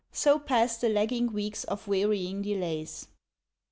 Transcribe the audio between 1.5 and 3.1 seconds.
of wearying delays.